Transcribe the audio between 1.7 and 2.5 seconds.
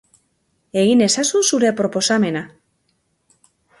proposamena!